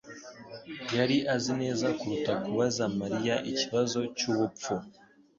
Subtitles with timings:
[0.97, 4.73] yari azi neza kuruta kubaza Mariya ikibazo cyubupfu.